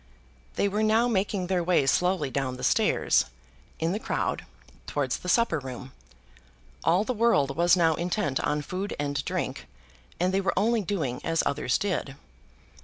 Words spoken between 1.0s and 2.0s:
making their way